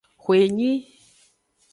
[0.23, 0.71] Xwenyi.